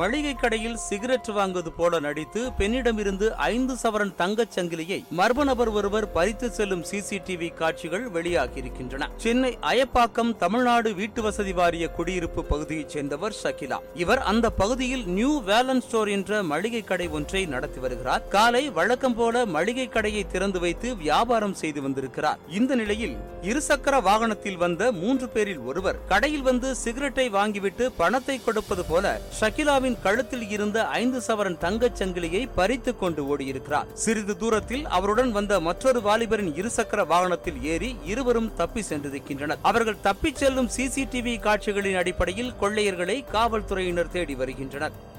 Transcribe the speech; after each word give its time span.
மளிகை 0.00 0.34
கடையில் 0.34 0.76
சிகரெட் 0.76 1.28
வாங்குவது 1.28 1.70
போல 1.76 1.98
நடித்து 2.00 2.40
பெண்ணிடமிருந்து 2.58 3.26
ஐந்து 3.30 3.74
சவரன் 3.82 4.14
தங்கச் 4.14 4.54
சங்கிலியை 4.54 4.98
மர்ம 5.18 5.44
நபர் 5.44 5.68
ஒருவர் 5.68 6.12
பறித்து 6.12 6.50
செல்லும் 6.50 6.84
சிசிடிவி 6.90 7.54
காட்சிகள் 7.54 8.10
வெளியாகியிருக்கின்றன. 8.10 9.08
சென்னை 9.16 9.58
அயப்பாக்கம் 9.62 10.36
தமிழ்நாடு 10.36 10.94
வீட்டு 10.94 11.22
வசதி 11.22 11.52
வாரிய 11.52 11.88
குடியிருப்பு 11.88 12.44
பகுதியைச் 12.44 12.88
சேர்ந்தவர் 12.88 13.36
ஷகிலா. 13.42 13.78
இவர் 13.94 14.22
அந்த 14.22 14.50
பகுதியில் 14.50 15.04
நியூ 15.04 15.40
வேலன் 15.40 15.80
ஸ்டோர் 15.80 16.08
என்ற 16.08 16.42
மளிகை 16.42 16.82
கடை 16.82 17.08
ஒன்றை 17.08 17.46
நடத்தி 17.46 17.80
வருகிறார். 17.80 18.28
காலை 18.28 18.70
வழக்கம் 18.70 19.14
போல 19.14 19.44
மளிகை 19.46 19.88
கடையை 19.88 20.24
திறந்து 20.26 20.60
வைத்து 20.60 20.96
வியாபாரம் 20.96 21.54
செய்து 21.54 21.82
வந்திருக்கிறார். 21.82 22.38
இந்த 22.48 22.74
நிலையில் 22.74 23.16
இருசக்கர 23.42 24.02
வாகனத்தில் 24.02 24.56
வந்த 24.56 24.92
மூன்று 24.92 25.28
பேரில் 25.28 25.58
ஒருவர் 25.58 26.00
கடையில் 26.08 26.48
வந்து 26.50 26.74
சிகரெட்டை 26.74 27.30
வாங்கிவிட்டு 27.30 27.92
பணத்தை 27.96 28.40
கொடுப்பது 28.44 28.84
போல 28.84 29.20
ஷகிலா 29.40 29.80
ஷகிலாவின் 29.82 30.02
கழுத்தில் 30.02 30.50
இருந்த 30.50 30.86
ஐந்து 30.86 31.18
சவரன் 31.18 31.58
தங்கச் 31.58 32.02
சங்கிலியை 32.02 32.48
பறித்துக் 32.54 33.00
கொண்டு 33.00 33.36
ஓடியிருக்கிறார். 33.36 33.92
சிறிது 33.92 34.36
தூரத்தில் 34.36 34.86
அவருடன் 34.86 35.32
வந்த 35.32 35.60
மற்றொரு 35.60 36.00
வாலிபரின் 36.00 36.52
இருசக்கர 36.62 37.06
வாகனத்தில் 37.06 37.62
ஏறி 37.62 37.96
இருவரும் 38.04 38.54
தப்பி 38.54 38.84
சென்றிருக்கின்றனர். 38.88 39.58
அவர்கள் 39.62 40.00
தப்பிச் 40.02 40.36
செல்லும் 40.36 40.70
சிசிடிவி 40.76 41.40
காட்சிகளின் 41.40 41.96
அடிப்படையில் 41.96 42.52
கொள்ளையர்களை 42.60 43.24
காவல்துறையினர் 43.24 44.10
தேடி 44.10 44.34
வருகின்றனர். 44.34 45.10